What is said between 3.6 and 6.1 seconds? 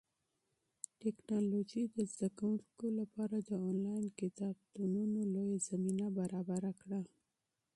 انلاین کتابتونونو لویه زمینه